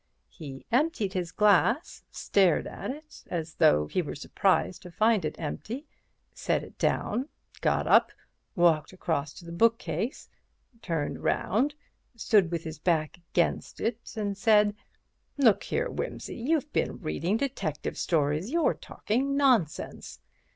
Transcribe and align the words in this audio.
He 0.31 0.65
emptied 0.71 1.13
his 1.13 1.31
glass—stared 1.31 2.65
at 2.65 2.89
it 2.89 3.23
as 3.29 3.53
though 3.53 3.85
he 3.85 4.01
were 4.01 4.15
surprised 4.15 4.81
to 4.81 4.89
find 4.89 5.23
it 5.23 5.39
empty. 5.39 5.85
set 6.33 6.63
it 6.63 6.79
down, 6.79 7.29
got 7.61 7.85
up, 7.85 8.11
walked 8.55 8.93
across 8.93 9.31
to 9.33 9.45
the 9.45 9.51
bookcase, 9.51 10.27
turned 10.81 11.21
round, 11.21 11.75
stood 12.15 12.49
with 12.49 12.63
his 12.63 12.79
back 12.79 13.19
against 13.31 13.79
it 13.79 13.99
and 14.15 14.35
said: 14.35 14.75
"Look 15.37 15.61
here, 15.61 15.87
Wimsey—you've 15.87 16.73
been 16.73 16.99
reading 17.01 17.37
detective 17.37 17.95
stories, 17.95 18.49
you're 18.49 18.73
talking 18.73 19.37
nonsense." 19.37 20.19